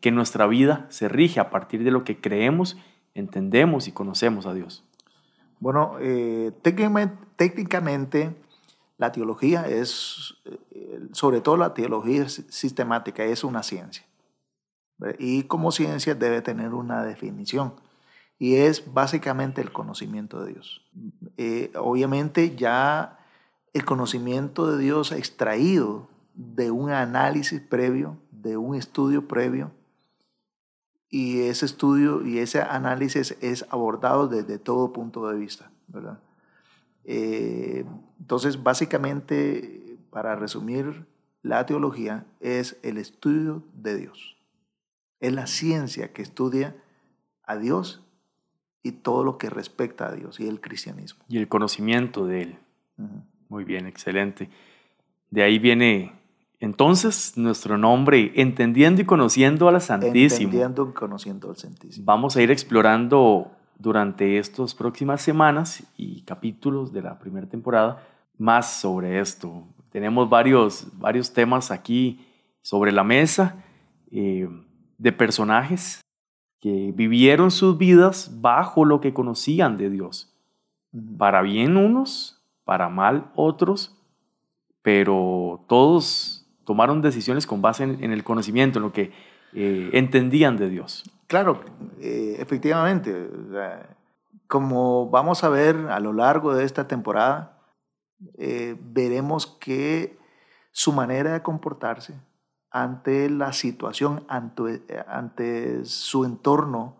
que 0.00 0.10
nuestra 0.10 0.48
vida 0.48 0.86
se 0.90 1.08
rige 1.08 1.38
a 1.38 1.50
partir 1.50 1.84
de 1.84 1.92
lo 1.92 2.02
que 2.02 2.20
creemos, 2.20 2.76
entendemos 3.14 3.86
y 3.86 3.92
conocemos 3.92 4.46
a 4.46 4.54
Dios. 4.54 4.84
Bueno, 5.60 5.96
técnicamente, 7.36 8.34
la 8.98 9.12
teología 9.12 9.68
es, 9.68 10.34
sobre 11.12 11.40
todo 11.40 11.56
la 11.56 11.74
teología 11.74 12.28
sistemática, 12.28 13.24
es 13.24 13.44
una 13.44 13.62
ciencia. 13.62 14.04
Y 15.18 15.44
como 15.44 15.72
ciencia 15.72 16.14
debe 16.14 16.42
tener 16.42 16.74
una 16.74 17.04
definición 17.04 17.74
y 18.40 18.56
es 18.56 18.92
básicamente 18.92 19.60
el 19.60 19.70
conocimiento 19.70 20.42
de 20.42 20.54
Dios. 20.54 20.82
Eh, 21.36 21.70
obviamente 21.76 22.56
ya 22.56 23.18
el 23.74 23.84
conocimiento 23.84 24.66
de 24.66 24.82
Dios 24.82 25.12
extraído 25.12 26.08
de 26.34 26.70
un 26.70 26.90
análisis 26.90 27.60
previo, 27.60 28.16
de 28.30 28.56
un 28.56 28.74
estudio 28.74 29.28
previo, 29.28 29.72
y 31.10 31.40
ese 31.40 31.66
estudio 31.66 32.24
y 32.24 32.38
ese 32.38 32.62
análisis 32.62 33.36
es 33.40 33.66
abordado 33.70 34.28
desde 34.28 34.58
todo 34.58 34.92
punto 34.92 35.28
de 35.28 35.38
vista, 35.38 35.70
¿verdad? 35.88 36.20
Eh, 37.04 37.84
entonces, 38.20 38.62
básicamente, 38.62 39.98
para 40.10 40.36
resumir, 40.36 41.06
la 41.42 41.66
teología 41.66 42.26
es 42.38 42.78
el 42.82 42.96
estudio 42.96 43.64
de 43.74 43.96
Dios. 43.96 44.36
Es 45.18 45.32
la 45.32 45.46
ciencia 45.46 46.12
que 46.12 46.22
estudia 46.22 46.76
a 47.42 47.56
Dios 47.56 48.06
y 48.82 48.92
todo 48.92 49.24
lo 49.24 49.36
que 49.38 49.50
respecta 49.50 50.08
a 50.08 50.12
Dios 50.12 50.38
y 50.38 50.46
el 50.46 50.60
cristianismo. 50.60 51.24
Y 51.28 51.38
el 51.38 51.48
conocimiento 51.48 52.26
de 52.26 52.42
Él. 52.42 52.58
Muy 53.48 53.64
bien, 53.64 53.86
excelente. 53.86 54.48
De 55.30 55.42
ahí 55.42 55.58
viene 55.58 56.19
entonces 56.60 57.32
nuestro 57.36 57.78
nombre, 57.78 58.32
entendiendo 58.36 59.00
y 59.00 59.06
conociendo. 59.06 59.70
Entendiendo 60.50 60.90
y 60.90 60.92
conociendo 60.92 61.48
al 61.48 61.56
Santísimo. 61.56 62.04
Vamos 62.04 62.36
a 62.36 62.42
ir 62.42 62.50
explorando 62.50 63.50
durante 63.78 64.38
estas 64.38 64.74
próximas 64.74 65.22
semanas 65.22 65.82
y 65.96 66.20
capítulos 66.22 66.92
de 66.92 67.00
la 67.00 67.18
primera 67.18 67.48
temporada 67.48 68.06
más 68.36 68.78
sobre 68.78 69.20
esto. 69.20 69.64
Tenemos 69.90 70.28
varios, 70.28 70.86
varios 70.98 71.32
temas 71.32 71.70
aquí 71.70 72.26
sobre 72.60 72.92
la 72.92 73.04
mesa 73.04 73.64
eh, 74.10 74.46
de 74.98 75.12
personajes 75.12 76.02
que 76.60 76.92
vivieron 76.94 77.50
sus 77.50 77.78
vidas 77.78 78.38
bajo 78.42 78.84
lo 78.84 79.00
que 79.00 79.14
conocían 79.14 79.78
de 79.78 79.88
Dios. 79.88 80.36
Para 81.16 81.40
bien 81.40 81.78
unos, 81.78 82.42
para 82.64 82.90
mal 82.90 83.30
otros, 83.34 83.96
pero 84.82 85.64
todos 85.68 86.39
tomaron 86.70 87.02
decisiones 87.02 87.48
con 87.48 87.60
base 87.60 87.82
en, 87.82 88.12
el 88.12 88.22
conocimiento, 88.22 88.78
en 88.78 88.84
lo 88.84 88.92
que 88.92 89.12
eh, 89.54 89.90
entendían 89.92 90.56
de 90.56 90.68
Dios. 90.68 91.02
Claro, 91.26 91.62
eh, 91.98 92.36
efectivamente. 92.38 93.28
como 94.46 95.10
vamos 95.10 95.42
a 95.42 95.48
ver 95.48 95.74
a 95.90 95.98
lo 95.98 96.12
largo 96.12 96.54
de 96.54 96.62
esta 96.64 96.86
temporada, 96.86 97.58
eh, 98.38 98.76
veremos 98.80 99.48
que 99.48 100.16
su 100.70 100.92
manera 100.92 101.32
de 101.32 101.42
comportarse, 101.42 102.14
ante 102.70 103.28
la 103.28 103.52
situación, 103.52 104.24
ante, 104.28 105.84
su 105.86 106.24
entorno, 106.24 106.98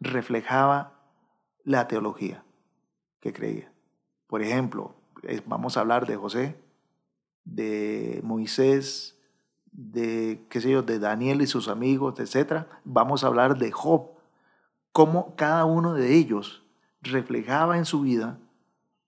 reflejaba 0.00 1.00
la 1.64 1.88
teología 1.88 2.44
que 3.20 3.32
creía. 3.32 3.72
Por 4.26 4.42
ejemplo, 4.42 4.96
vamos 5.46 5.78
a 5.78 5.80
hablar 5.80 6.06
de 6.06 6.16
José, 6.16 6.67
de 7.54 8.20
Moisés, 8.22 9.16
de, 9.72 10.44
qué 10.48 10.60
sé 10.60 10.70
yo, 10.70 10.82
de 10.82 10.98
Daniel 10.98 11.40
y 11.40 11.46
sus 11.46 11.68
amigos, 11.68 12.18
etc. 12.18 12.66
Vamos 12.84 13.24
a 13.24 13.28
hablar 13.28 13.58
de 13.58 13.72
Job, 13.72 14.10
cómo 14.92 15.34
cada 15.36 15.64
uno 15.64 15.94
de 15.94 16.14
ellos 16.14 16.62
reflejaba 17.00 17.78
en 17.78 17.84
su 17.84 18.02
vida 18.02 18.38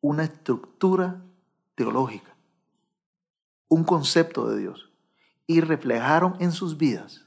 una 0.00 0.24
estructura 0.24 1.22
teológica, 1.74 2.34
un 3.68 3.84
concepto 3.84 4.48
de 4.48 4.60
Dios 4.60 4.90
y 5.46 5.60
reflejaron 5.60 6.36
en 6.38 6.52
sus 6.52 6.78
vidas 6.78 7.24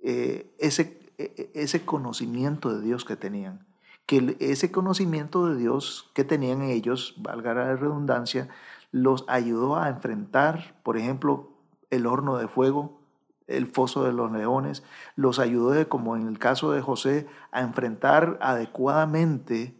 eh, 0.00 0.54
ese, 0.58 1.00
e, 1.18 1.50
e, 1.54 1.62
ese 1.62 1.84
conocimiento 1.84 2.72
de 2.74 2.84
Dios 2.84 3.04
que 3.04 3.16
tenían. 3.16 3.66
Que 4.04 4.36
ese 4.38 4.70
conocimiento 4.70 5.46
de 5.46 5.56
Dios 5.56 6.10
que 6.14 6.22
tenían 6.22 6.62
ellos, 6.62 7.14
valga 7.16 7.54
la 7.54 7.74
redundancia, 7.74 8.48
los 8.90 9.24
ayudó 9.28 9.76
a 9.76 9.88
enfrentar, 9.88 10.80
por 10.82 10.96
ejemplo, 10.96 11.52
el 11.90 12.06
horno 12.06 12.36
de 12.36 12.48
fuego, 12.48 13.00
el 13.46 13.66
foso 13.66 14.04
de 14.04 14.12
los 14.12 14.32
leones, 14.32 14.82
los 15.14 15.38
ayudó, 15.38 15.88
como 15.88 16.16
en 16.16 16.26
el 16.26 16.38
caso 16.38 16.72
de 16.72 16.80
José, 16.80 17.26
a 17.52 17.60
enfrentar 17.60 18.38
adecuadamente 18.40 19.74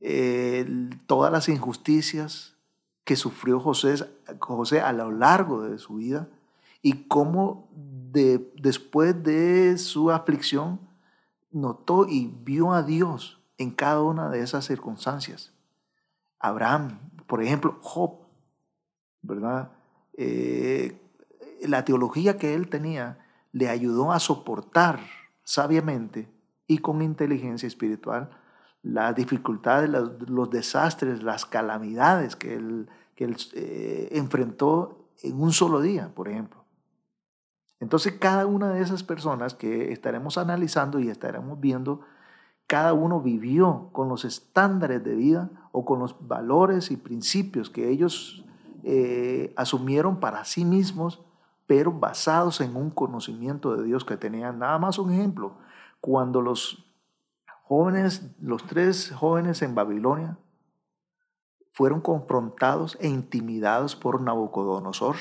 eh, 0.00 0.90
todas 1.06 1.32
las 1.32 1.48
injusticias 1.48 2.56
que 3.04 3.16
sufrió 3.16 3.58
José, 3.58 3.94
José 4.38 4.80
a 4.80 4.92
lo 4.92 5.10
largo 5.10 5.62
de 5.62 5.78
su 5.78 5.94
vida 5.94 6.28
y 6.82 7.04
cómo 7.08 7.68
de, 7.74 8.52
después 8.60 9.22
de 9.22 9.78
su 9.78 10.10
aflicción 10.10 10.80
notó 11.50 12.06
y 12.06 12.26
vio 12.44 12.72
a 12.72 12.82
Dios 12.82 13.40
en 13.56 13.70
cada 13.70 14.02
una 14.02 14.28
de 14.28 14.40
esas 14.40 14.66
circunstancias. 14.66 15.52
Abraham, 16.38 17.00
por 17.28 17.42
ejemplo, 17.42 17.78
Job, 17.82 18.26
¿verdad? 19.22 19.70
Eh, 20.14 21.00
la 21.62 21.84
teología 21.84 22.38
que 22.38 22.54
él 22.54 22.68
tenía 22.68 23.24
le 23.52 23.68
ayudó 23.68 24.10
a 24.10 24.18
soportar 24.18 25.00
sabiamente 25.44 26.28
y 26.66 26.78
con 26.78 27.02
inteligencia 27.02 27.66
espiritual 27.66 28.30
las 28.82 29.14
dificultades, 29.14 29.90
los, 29.90 30.50
desastres, 30.50 31.22
las 31.22 31.44
calamidades 31.44 32.36
que 32.36 32.54
él, 32.54 32.88
eh, 33.18 34.08
enfrentó 34.12 35.10
en 35.22 35.40
un 35.40 35.52
solo 35.52 35.80
día, 35.80 36.12
por 36.14 36.28
ejemplo. 36.28 36.64
Entonces, 37.80 38.14
cada 38.18 38.46
una 38.46 38.70
de 38.70 38.82
esas 38.82 39.02
personas 39.02 39.54
que 39.54 39.92
estaremos 39.92 40.38
analizando 40.38 41.00
y 41.00 41.08
estaremos 41.08 41.60
viendo, 41.60 42.00
cada 42.68 42.92
uno 42.92 43.22
vivió 43.22 43.88
con 43.92 44.10
los 44.10 44.26
estándares 44.26 45.02
de 45.02 45.16
vida 45.16 45.50
o 45.72 45.86
con 45.86 45.98
los 46.00 46.14
valores 46.28 46.90
y 46.90 46.98
principios 46.98 47.70
que 47.70 47.88
ellos 47.88 48.44
eh, 48.84 49.54
asumieron 49.56 50.20
para 50.20 50.44
sí 50.44 50.66
mismos, 50.66 51.24
pero 51.66 51.90
basados 51.90 52.60
en 52.60 52.76
un 52.76 52.90
conocimiento 52.90 53.74
de 53.74 53.84
Dios 53.84 54.04
que 54.04 54.18
tenían. 54.18 54.58
Nada 54.58 54.78
más 54.78 54.98
un 54.98 55.10
ejemplo, 55.10 55.54
cuando 56.02 56.42
los 56.42 56.84
jóvenes, 57.64 58.30
los 58.38 58.62
tres 58.66 59.12
jóvenes 59.12 59.62
en 59.62 59.74
Babilonia, 59.74 60.36
fueron 61.72 62.02
confrontados 62.02 62.98
e 63.00 63.08
intimidados 63.08 63.96
por 63.96 64.20
Nabucodonosor. 64.20 65.16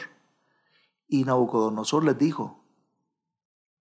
Y 1.08 1.24
Nabucodonosor 1.24 2.04
les 2.04 2.18
dijo, 2.18 2.67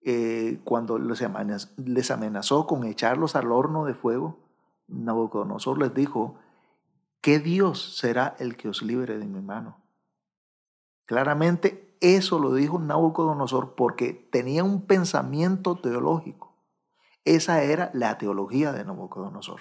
eh, 0.02 0.60
cuando 0.64 0.98
les 0.98 2.10
amenazó 2.10 2.66
con 2.66 2.84
echarlos 2.84 3.36
al 3.36 3.50
horno 3.52 3.84
de 3.84 3.94
fuego, 3.94 4.38
Nabucodonosor 4.86 5.78
les 5.78 5.94
dijo, 5.94 6.36
¿qué 7.20 7.38
Dios 7.38 7.96
será 7.96 8.36
el 8.38 8.56
que 8.56 8.68
os 8.68 8.82
libre 8.82 9.18
de 9.18 9.26
mi 9.26 9.40
mano? 9.40 9.78
Claramente 11.04 11.96
eso 12.00 12.38
lo 12.38 12.54
dijo 12.54 12.78
Nabucodonosor 12.78 13.74
porque 13.74 14.12
tenía 14.30 14.62
un 14.62 14.82
pensamiento 14.82 15.76
teológico. 15.76 16.54
Esa 17.24 17.62
era 17.62 17.90
la 17.92 18.18
teología 18.18 18.72
de 18.72 18.84
Nabucodonosor. 18.84 19.60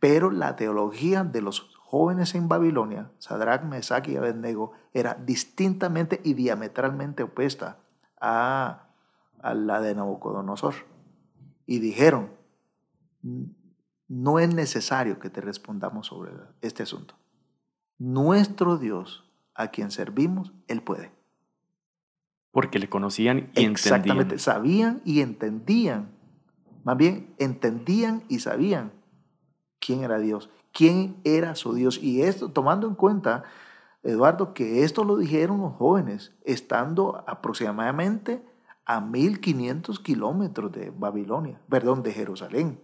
Pero 0.00 0.30
la 0.30 0.56
teología 0.56 1.24
de 1.24 1.42
los 1.42 1.76
jóvenes 1.76 2.34
en 2.34 2.48
Babilonia, 2.48 3.12
Sadrach, 3.18 3.62
Mesach 3.62 4.08
y 4.08 4.16
Abednego, 4.16 4.72
era 4.92 5.14
distintamente 5.14 6.20
y 6.24 6.34
diametralmente 6.34 7.22
opuesta 7.22 7.78
a, 8.20 8.88
a 9.40 9.54
la 9.54 9.80
de 9.80 9.94
Nabucodonosor. 9.94 10.74
Y 11.66 11.78
dijeron, 11.78 12.30
no 14.08 14.38
es 14.38 14.54
necesario 14.54 15.18
que 15.18 15.30
te 15.30 15.40
respondamos 15.40 16.08
sobre 16.08 16.32
este 16.60 16.82
asunto. 16.82 17.14
Nuestro 17.98 18.76
Dios, 18.76 19.30
a 19.54 19.68
quien 19.68 19.90
servimos, 19.90 20.52
Él 20.68 20.82
puede. 20.82 21.12
Porque 22.50 22.78
le 22.78 22.88
conocían 22.88 23.50
y 23.54 23.64
Exactamente, 23.64 24.38
sabían 24.38 25.00
y 25.04 25.20
entendían. 25.20 26.10
Más 26.82 26.96
bien, 26.96 27.34
entendían 27.38 28.24
y 28.28 28.40
sabían 28.40 28.92
quién 29.78 30.02
era 30.02 30.18
Dios, 30.18 30.50
quién 30.72 31.16
era 31.24 31.54
su 31.54 31.74
Dios. 31.74 32.02
Y 32.02 32.22
esto, 32.22 32.50
tomando 32.50 32.88
en 32.88 32.94
cuenta, 32.94 33.44
Eduardo, 34.02 34.54
que 34.54 34.82
esto 34.84 35.04
lo 35.04 35.16
dijeron 35.16 35.60
los 35.60 35.74
jóvenes, 35.74 36.32
estando 36.44 37.22
aproximadamente 37.26 38.42
a 38.86 39.00
1500 39.00 40.00
kilómetros 40.00 40.72
de 40.72 40.90
Babilonia, 40.90 41.60
perdón, 41.68 42.02
de 42.02 42.12
Jerusalén. 42.12 42.80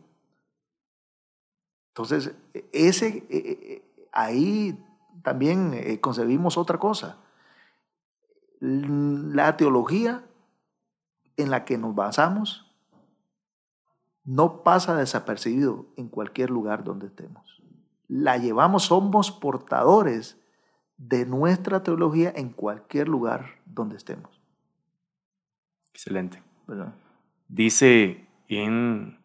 Entonces, 1.88 2.34
ese, 2.72 3.26
e, 3.30 3.36
e, 3.36 3.72
e, 3.72 4.08
ahí 4.12 4.78
también 5.22 5.72
eh, 5.74 5.98
concebimos 6.00 6.58
otra 6.58 6.78
cosa. 6.78 7.16
La 8.60 9.56
teología 9.56 10.24
en 11.36 11.50
la 11.50 11.64
que 11.64 11.78
nos 11.78 11.94
basamos 11.94 12.66
no 14.24 14.62
pasa 14.62 14.96
desapercibido 14.96 15.86
en 15.96 16.08
cualquier 16.08 16.50
lugar 16.50 16.84
donde 16.84 17.06
estemos. 17.06 17.62
La 18.08 18.36
llevamos, 18.36 18.84
somos 18.84 19.30
portadores 19.30 20.38
de 20.98 21.26
nuestra 21.26 21.82
teología 21.82 22.32
en 22.34 22.50
cualquier 22.50 23.08
lugar 23.08 23.56
donde 23.66 23.96
estemos. 23.96 24.40
Excelente. 25.92 26.42
Dice 27.48 28.26
en, 28.48 29.18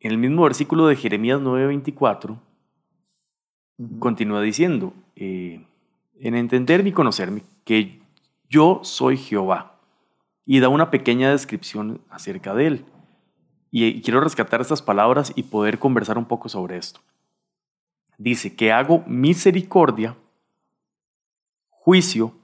en, 0.00 0.10
el 0.12 0.18
mismo 0.18 0.42
versículo 0.42 0.86
de 0.86 0.96
Jeremías 0.96 1.40
9:24, 1.40 2.38
continúa 3.98 4.42
diciendo, 4.42 4.92
eh, 5.16 5.64
en 6.20 6.34
entenderme 6.34 6.90
y 6.90 6.92
conocerme, 6.92 7.42
que 7.64 8.00
yo 8.48 8.80
soy 8.82 9.16
Jehová. 9.16 9.74
Y 10.44 10.60
da 10.60 10.68
una 10.68 10.90
pequeña 10.90 11.30
descripción 11.30 12.00
acerca 12.08 12.54
de 12.54 12.66
él. 12.66 12.84
Y 13.70 14.00
quiero 14.00 14.20
rescatar 14.20 14.62
estas 14.62 14.80
palabras 14.80 15.32
y 15.36 15.42
poder 15.42 15.78
conversar 15.78 16.16
un 16.16 16.24
poco 16.24 16.48
sobre 16.48 16.78
esto. 16.78 17.00
Dice 18.16 18.56
que 18.56 18.72
hago 18.72 19.04
misericordia, 19.06 20.16
juicio 21.88 22.34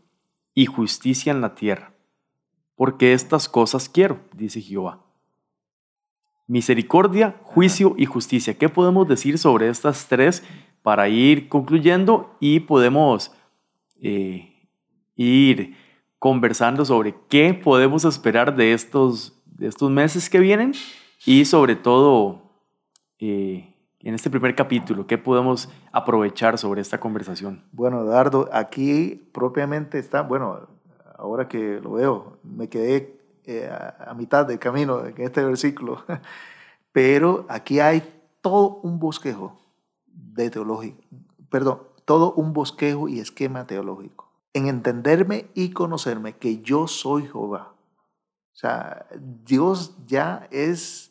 y 0.55 0.65
justicia 0.65 1.31
en 1.31 1.43
la 1.43 1.55
tierra, 1.55 1.93
porque 2.77 3.13
estas 3.13 3.47
cosas 3.47 3.91
quiero, 3.91 4.19
dice 4.33 4.63
Jehová. 4.63 5.05
Misericordia, 6.47 7.39
juicio 7.43 7.95
y 7.99 8.07
justicia. 8.07 8.57
¿Qué 8.57 8.71
podemos 8.71 9.07
decir 9.07 9.37
sobre 9.37 9.69
estas 9.69 10.09
tres 10.09 10.43
para 10.81 11.11
ir 11.11 11.51
concluyendo 11.51 12.35
y 12.41 12.61
podemos 12.61 13.33
eh, 14.01 14.67
ir 15.15 15.77
conversando 16.19 16.87
sobre 16.87 17.15
qué 17.29 17.53
podemos 17.53 18.07
esperar 18.07 18.57
de 18.57 18.73
estos, 18.73 19.43
estos 19.61 19.91
meses 19.91 20.31
que 20.31 20.39
vienen 20.39 20.73
y 21.27 21.45
sobre 21.45 21.77
todo 21.77 22.51
eh, 23.19 23.74
en 24.05 24.15
este 24.15 24.29
primer 24.29 24.55
capítulo, 24.55 25.07
qué 25.07 25.17
podemos 25.17 25.71
aprovechar 25.91 26.59
sobre 26.59 26.83
esta 26.83 27.01
conversación. 27.01 27.65
Bueno, 27.73 28.03
Eduardo, 28.03 28.51
aquí 28.53 29.31
propiamente 29.33 29.99
está, 29.99 30.21
bueno, 30.21 30.69
ahora 31.17 31.49
que 31.49 31.81
lo 31.81 31.93
veo, 31.93 32.37
me 32.43 32.69
quedé 32.69 33.19
eh, 33.47 33.67
a, 33.71 34.11
a 34.11 34.15
mitad 34.15 34.45
del 34.47 34.59
camino 34.59 35.07
en 35.07 35.15
este 35.17 35.43
versículo, 35.43 36.05
pero 36.93 37.47
aquí 37.49 37.81
hay 37.81 38.03
todo 38.43 38.81
un 38.83 38.99
bosquejo 38.99 39.59
de 40.07 40.51
teológico, 40.51 41.01
perdón, 41.49 41.81
todo 42.05 42.35
un 42.35 42.53
bosquejo 42.53 43.09
y 43.09 43.21
esquema 43.21 43.67
teológico. 43.67 44.31
En 44.53 44.67
entenderme 44.67 45.47
y 45.55 45.71
conocerme 45.71 46.37
que 46.37 46.61
yo 46.61 46.87
soy 46.87 47.23
Jehová. 47.23 47.75
O 48.53 48.57
sea, 48.57 49.07
Dios 49.45 49.97
ya 50.07 50.47
es, 50.51 51.11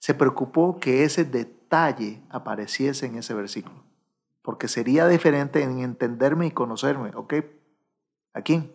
se 0.00 0.12
preocupó 0.12 0.78
que 0.80 1.04
ese 1.04 1.24
detalle 1.24 1.63
apareciese 2.30 3.06
en 3.06 3.16
ese 3.16 3.34
versículo. 3.34 3.82
Porque 4.42 4.68
sería 4.68 5.08
diferente 5.08 5.62
en 5.62 5.78
entenderme 5.80 6.46
y 6.46 6.50
conocerme. 6.50 7.12
¿Ok? 7.14 7.34
¿A 8.32 8.42
quién? 8.42 8.72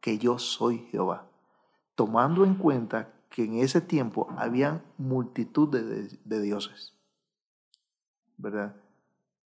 Que 0.00 0.18
yo 0.18 0.38
soy 0.38 0.86
Jehová. 0.90 1.26
Tomando 1.94 2.44
en 2.44 2.54
cuenta 2.54 3.12
que 3.30 3.44
en 3.44 3.54
ese 3.58 3.80
tiempo 3.80 4.28
habían 4.36 4.82
multitud 4.98 5.68
de, 5.68 6.18
de 6.24 6.40
dioses. 6.40 6.94
¿Verdad? 8.36 8.74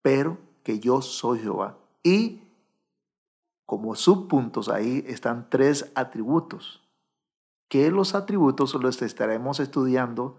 pero 0.03 0.38
que 0.62 0.81
yo 0.81 1.03
soy 1.03 1.40
Jehová. 1.40 1.79
Y 2.03 2.42
como 3.66 3.94
subpuntos 3.94 4.68
ahí 4.68 5.05
están 5.07 5.48
tres 5.48 5.92
atributos, 5.94 6.83
que 7.68 7.90
los 7.90 8.14
atributos 8.14 8.74
los 8.74 9.00
estaremos 9.03 9.61
estudiando 9.61 10.38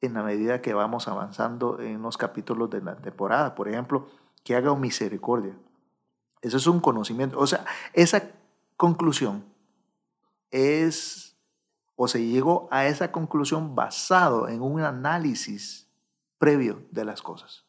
en 0.00 0.14
la 0.14 0.22
medida 0.22 0.62
que 0.62 0.74
vamos 0.74 1.08
avanzando 1.08 1.80
en 1.80 2.02
los 2.02 2.16
capítulos 2.16 2.70
de 2.70 2.80
la 2.80 2.96
temporada. 2.96 3.54
Por 3.54 3.68
ejemplo, 3.68 4.08
que 4.44 4.54
haga 4.54 4.74
misericordia. 4.74 5.58
Eso 6.40 6.56
es 6.56 6.66
un 6.66 6.80
conocimiento. 6.80 7.38
O 7.38 7.46
sea, 7.46 7.64
esa 7.92 8.30
conclusión 8.76 9.44
es, 10.50 11.36
o 11.96 12.08
se 12.08 12.24
llegó 12.24 12.68
a 12.70 12.86
esa 12.86 13.10
conclusión 13.10 13.74
basado 13.74 14.48
en 14.48 14.62
un 14.62 14.80
análisis 14.80 15.88
previo 16.38 16.86
de 16.90 17.04
las 17.04 17.22
cosas. 17.22 17.64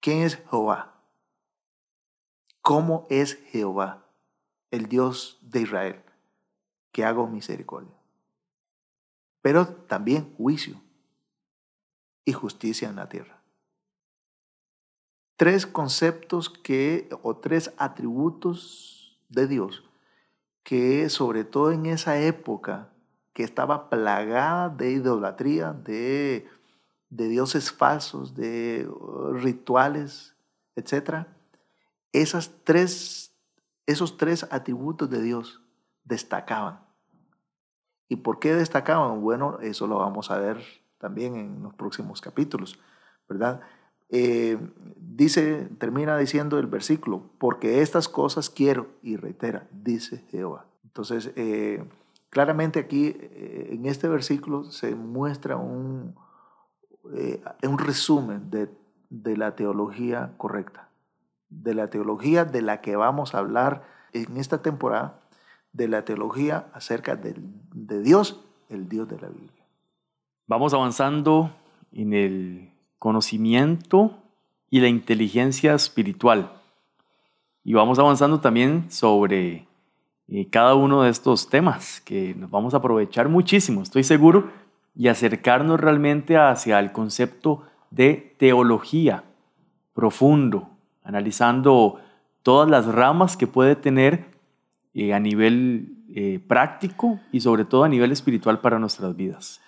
¿Quién 0.00 0.22
es 0.22 0.36
Jehová? 0.50 0.94
¿Cómo 2.62 3.06
es 3.10 3.34
Jehová, 3.50 4.06
el 4.70 4.86
Dios 4.86 5.38
de 5.42 5.60
Israel, 5.60 6.04
que 6.90 7.04
hago 7.04 7.26
misericordia? 7.26 7.94
Pero 9.46 9.68
también 9.68 10.34
juicio 10.36 10.74
y 12.24 12.32
justicia 12.32 12.88
en 12.88 12.96
la 12.96 13.08
tierra. 13.08 13.44
Tres 15.36 15.68
conceptos 15.68 16.50
que, 16.50 17.08
o 17.22 17.36
tres 17.36 17.72
atributos 17.78 19.20
de 19.28 19.46
Dios 19.46 19.84
que 20.64 21.08
sobre 21.10 21.44
todo 21.44 21.70
en 21.70 21.86
esa 21.86 22.18
época 22.18 22.92
que 23.34 23.44
estaba 23.44 23.88
plagada 23.88 24.68
de 24.68 24.90
idolatría, 24.90 25.72
de, 25.72 26.48
de 27.08 27.28
dioses 27.28 27.70
falsos, 27.70 28.34
de 28.34 28.88
uh, 28.88 29.32
rituales, 29.34 30.34
etc. 30.74 31.28
Esas 32.12 32.50
tres, 32.64 33.32
esos 33.86 34.16
tres 34.16 34.44
atributos 34.50 35.08
de 35.08 35.22
Dios 35.22 35.62
destacaban. 36.02 36.85
¿Y 38.08 38.16
por 38.16 38.38
qué 38.38 38.54
destacaban? 38.54 39.20
Bueno, 39.20 39.58
eso 39.60 39.86
lo 39.86 39.98
vamos 39.98 40.30
a 40.30 40.38
ver 40.38 40.58
también 40.98 41.36
en 41.36 41.62
los 41.62 41.74
próximos 41.74 42.20
capítulos, 42.20 42.78
¿verdad? 43.28 43.60
Eh, 44.08 44.58
dice, 44.96 45.68
termina 45.78 46.16
diciendo 46.16 46.58
el 46.58 46.66
versículo, 46.66 47.30
porque 47.38 47.82
estas 47.82 48.08
cosas 48.08 48.50
quiero, 48.50 48.88
y 49.02 49.16
reitera, 49.16 49.66
dice 49.72 50.24
Jehová. 50.30 50.66
Entonces, 50.84 51.32
eh, 51.36 51.84
claramente 52.30 52.78
aquí 52.78 53.16
eh, 53.18 53.70
en 53.72 53.86
este 53.86 54.08
versículo 54.08 54.64
se 54.64 54.94
muestra 54.94 55.56
un, 55.56 56.14
un 57.02 57.78
resumen 57.78 58.50
de, 58.50 58.70
de 59.10 59.36
la 59.36 59.56
teología 59.56 60.34
correcta, 60.36 60.88
de 61.48 61.74
la 61.74 61.90
teología 61.90 62.44
de 62.44 62.62
la 62.62 62.80
que 62.80 62.96
vamos 62.96 63.34
a 63.34 63.38
hablar 63.38 63.82
en 64.12 64.36
esta 64.36 64.62
temporada, 64.62 65.20
de 65.76 65.88
la 65.88 66.04
teología 66.04 66.66
acerca 66.72 67.16
de, 67.16 67.34
de 67.74 68.02
Dios, 68.02 68.40
el 68.70 68.88
Dios 68.88 69.08
de 69.08 69.18
la 69.20 69.28
Biblia. 69.28 69.64
Vamos 70.46 70.72
avanzando 70.72 71.52
en 71.92 72.14
el 72.14 72.70
conocimiento 72.98 74.16
y 74.70 74.80
la 74.80 74.88
inteligencia 74.88 75.74
espiritual. 75.74 76.52
Y 77.64 77.74
vamos 77.74 77.98
avanzando 77.98 78.40
también 78.40 78.90
sobre 78.90 79.66
eh, 80.28 80.48
cada 80.50 80.74
uno 80.74 81.02
de 81.02 81.10
estos 81.10 81.48
temas 81.48 82.00
que 82.00 82.34
nos 82.34 82.50
vamos 82.50 82.74
a 82.74 82.78
aprovechar 82.78 83.28
muchísimo, 83.28 83.82
estoy 83.82 84.04
seguro, 84.04 84.50
y 84.94 85.08
acercarnos 85.08 85.78
realmente 85.78 86.38
hacia 86.38 86.78
el 86.78 86.92
concepto 86.92 87.62
de 87.90 88.34
teología 88.38 89.24
profundo, 89.94 90.70
analizando 91.04 92.00
todas 92.42 92.70
las 92.70 92.86
ramas 92.86 93.36
que 93.36 93.46
puede 93.46 93.76
tener 93.76 94.35
eh, 94.98 95.12
a 95.12 95.20
nivel 95.20 96.02
eh, 96.08 96.40
práctico 96.48 97.20
y 97.30 97.42
sobre 97.42 97.66
todo 97.66 97.84
a 97.84 97.88
nivel 97.88 98.12
espiritual 98.12 98.62
para 98.62 98.78
nuestras 98.78 99.14
vidas. 99.14 99.60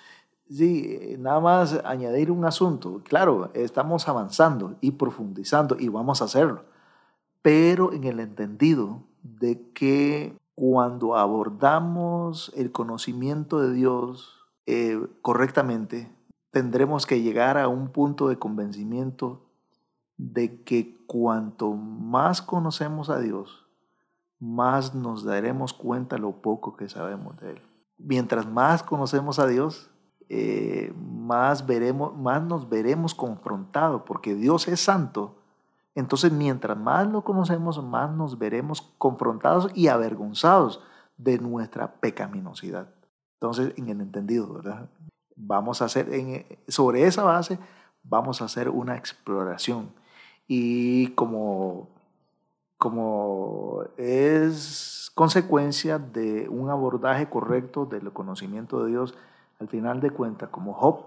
Sí, 0.49 1.17
nada 1.19 1.39
más 1.39 1.79
añadir 1.85 2.31
un 2.31 2.47
asunto. 2.47 3.03
Claro, 3.05 3.51
estamos 3.53 4.09
avanzando 4.09 4.79
y 4.81 4.93
profundizando 4.93 5.77
y 5.79 5.89
vamos 5.89 6.23
a 6.23 6.25
hacerlo, 6.25 6.65
pero 7.43 7.93
en 7.93 8.05
el 8.05 8.21
entendido 8.21 9.03
de 9.23 9.61
que 9.75 10.35
cuando 10.55 11.15
abordamos 11.15 12.51
el 12.57 12.73
conocimiento 12.73 13.61
de 13.61 13.75
Dios 13.75 14.35
eh, 14.65 14.99
correctamente, 15.21 16.11
tendremos 16.51 17.05
que 17.05 17.21
llegar 17.21 17.59
a 17.59 17.69
un 17.69 17.89
punto 17.89 18.29
de 18.29 18.39
convencimiento 18.39 19.45
de 20.17 20.63
que 20.63 20.97
cuanto 21.07 21.75
más 21.75 22.41
conocemos 22.41 23.11
a 23.11 23.21
Dios, 23.21 23.68
más 24.41 24.95
nos 24.95 25.25
daremos 25.25 25.73
cuenta 25.73 26.19
lo 26.19 26.43
poco 26.43 26.77
que 26.77 26.89
sabemos 26.89 27.37
de 27.39 27.53
Él. 27.53 27.63
Mientras 27.99 28.47
más 28.47 28.83
conocemos 28.83 29.39
a 29.39 29.47
Dios, 29.47 29.91
eh, 30.29 30.93
más, 30.97 31.67
veremos, 31.67 32.17
más 32.17 32.43
nos 32.43 32.69
veremos 32.69 33.15
confrontados, 33.15 34.03
porque 34.07 34.35
Dios 34.35 34.69
es 34.69 34.81
santo. 34.81 35.39
Entonces, 35.95 36.31
mientras 36.33 36.77
más 36.77 37.09
lo 37.09 37.25
conocemos, 37.25 37.83
más 37.83 38.11
nos 38.11 38.39
veremos 38.39 38.83
confrontados 38.99 39.71
y 39.75 39.89
avergonzados 39.89 40.81
de 41.17 41.39
nuestra 41.39 41.95
pecaminosidad. 41.95 42.89
Entonces, 43.35 43.73
en 43.77 43.89
el 43.89 44.01
entendido, 44.01 44.53
¿verdad? 44.53 44.89
Vamos 45.35 45.83
a 45.83 45.87
hacer, 45.87 46.09
sobre 46.69 47.05
esa 47.05 47.25
base, 47.25 47.59
vamos 48.03 48.43
a 48.43 48.45
hacer 48.45 48.69
una 48.69 48.97
exploración. 48.97 49.91
Y 50.47 51.09
como, 51.09 51.89
como 52.79 53.83
es 53.97 55.11
consecuencia 55.15 55.99
de 55.99 56.49
un 56.49 56.71
abordaje 56.71 57.29
correcto 57.29 57.87
del 57.87 58.13
conocimiento 58.13 58.85
de 58.85 58.91
Dios, 58.91 59.15
al 59.59 59.69
final 59.69 60.01
de 60.01 60.11
cuentas, 60.11 60.49
como 60.51 60.73
Job 60.73 61.07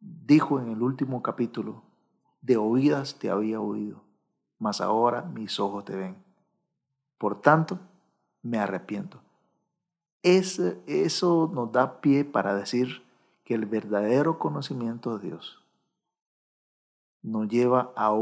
dijo 0.00 0.60
en 0.60 0.68
el 0.68 0.80
último 0.80 1.20
capítulo, 1.22 1.82
de 2.40 2.56
oídas 2.56 3.18
te 3.18 3.28
había 3.28 3.60
oído, 3.60 4.00
mas 4.60 4.80
ahora 4.80 5.22
mis 5.22 5.58
ojos 5.58 5.84
te 5.84 5.96
ven. 5.96 6.16
Por 7.18 7.40
tanto, 7.40 7.80
me 8.42 8.58
arrepiento. 8.58 9.20
eso 10.22 11.50
nos 11.52 11.72
da 11.72 12.00
pie 12.00 12.24
para 12.24 12.54
decir 12.54 13.02
que 13.44 13.54
el 13.54 13.66
verdadero 13.66 14.38
conocimiento 14.38 15.18
de 15.18 15.28
Dios 15.28 15.64
nos 17.22 17.48
lleva 17.48 17.92
a, 17.96 18.12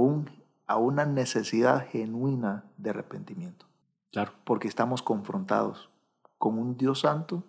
a 0.67 0.77
una 0.77 1.05
necesidad 1.05 1.87
genuina 1.89 2.65
de 2.77 2.91
arrepentimiento. 2.91 3.67
Claro. 4.13 4.33
Porque 4.45 4.69
estamos 4.69 5.03
confrontados 5.03 5.91
con 6.39 6.59
un 6.59 6.77
Dios 6.77 7.01
santo 7.01 7.45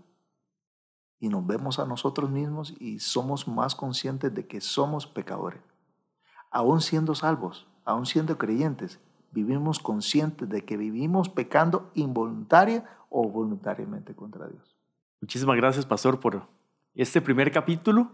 y 1.19 1.29
nos 1.29 1.45
vemos 1.45 1.79
a 1.79 1.85
nosotros 1.85 2.29
mismos 2.29 2.73
y 2.79 2.99
somos 2.99 3.47
más 3.47 3.75
conscientes 3.75 4.33
de 4.33 4.47
que 4.47 4.61
somos 4.61 5.07
pecadores. 5.07 5.61
Aún 6.51 6.81
siendo 6.81 7.15
salvos, 7.15 7.67
aún 7.85 8.05
siendo 8.05 8.37
creyentes, 8.37 8.99
vivimos 9.31 9.79
conscientes 9.79 10.47
de 10.47 10.63
que 10.63 10.77
vivimos 10.77 11.29
pecando 11.29 11.91
involuntaria 11.95 12.85
o 13.09 13.27
voluntariamente 13.29 14.15
contra 14.15 14.47
Dios. 14.47 14.75
Muchísimas 15.21 15.57
gracias, 15.57 15.85
Pastor, 15.85 16.19
por 16.19 16.47
este 16.93 17.21
primer 17.21 17.51
capítulo. 17.51 18.11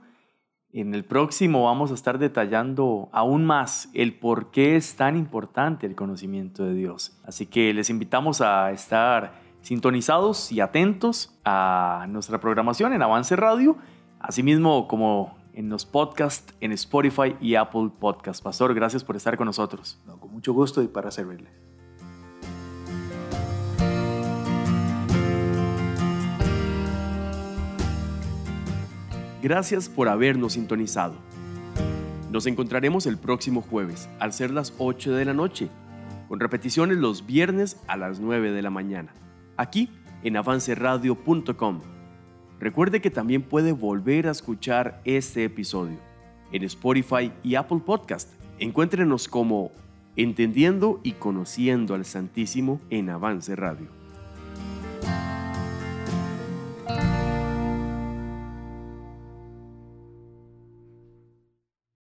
En 0.75 0.95
el 0.95 1.05
próximo 1.05 1.65
vamos 1.65 1.91
a 1.91 1.93
estar 1.93 2.17
detallando 2.17 3.07
aún 3.11 3.45
más 3.45 3.89
el 3.93 4.15
por 4.15 4.49
qué 4.49 4.75
es 4.75 4.95
tan 4.95 5.15
importante 5.15 5.85
el 5.85 5.93
conocimiento 5.93 6.63
de 6.63 6.73
Dios. 6.73 7.15
Así 7.23 7.45
que 7.45 7.71
les 7.75 7.91
invitamos 7.91 8.41
a 8.41 8.71
estar 8.71 9.35
sintonizados 9.61 10.51
y 10.51 10.61
atentos 10.61 11.37
a 11.45 12.07
nuestra 12.09 12.39
programación 12.39 12.91
en 12.93 13.03
Avance 13.03 13.35
Radio, 13.35 13.77
asimismo 14.19 14.87
como 14.87 15.37
en 15.53 15.69
los 15.69 15.85
podcasts 15.85 16.55
en 16.59 16.71
Spotify 16.71 17.35
y 17.39 17.53
Apple 17.53 17.91
Podcast. 17.99 18.43
Pastor, 18.43 18.73
gracias 18.73 19.03
por 19.03 19.15
estar 19.15 19.37
con 19.37 19.45
nosotros. 19.45 19.99
con 20.19 20.31
mucho 20.31 20.53
gusto 20.53 20.81
y 20.81 20.87
para 20.87 21.11
servirle. 21.11 21.62
Gracias 29.43 29.89
por 29.89 30.07
habernos 30.07 30.53
sintonizado. 30.53 31.15
Nos 32.31 32.45
encontraremos 32.47 33.05
el 33.05 33.17
próximo 33.17 33.61
jueves 33.61 34.09
al 34.19 34.31
ser 34.31 34.51
las 34.51 34.73
8 34.77 35.11
de 35.11 35.25
la 35.25 35.33
noche, 35.33 35.67
con 36.29 36.39
repeticiones 36.39 36.97
los 36.97 37.25
viernes 37.25 37.77
a 37.87 37.97
las 37.97 38.21
9 38.21 38.53
de 38.53 38.61
la 38.61 38.69
mañana 38.69 39.13
aquí 39.57 39.89
en 40.23 40.37
avanceradio.com. 40.37 41.81
Recuerde 42.61 43.01
que 43.01 43.11
también 43.11 43.41
puede 43.41 43.73
volver 43.73 44.27
a 44.27 44.31
escuchar 44.31 45.01
este 45.03 45.43
episodio 45.43 45.97
en 46.53 46.63
Spotify 46.63 47.33
y 47.43 47.55
Apple 47.55 47.81
Podcast. 47.85 48.31
Encuéntrenos 48.59 49.27
como 49.27 49.71
Entendiendo 50.15 51.01
y 51.03 51.13
Conociendo 51.13 51.95
al 51.95 52.05
Santísimo 52.05 52.79
en 52.89 53.09
Avance 53.09 53.57
Radio. 53.57 54.02